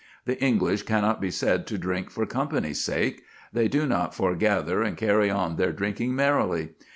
[0.25, 3.21] The English cannot be said to drink for company's sake.
[3.53, 6.69] They do not foregather and carry on their drinking merrily.